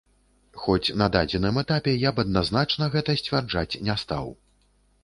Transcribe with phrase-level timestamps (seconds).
[0.61, 4.27] Хоць на дадзеным этапе я б адназначна гэта сцвярджаць не стаў.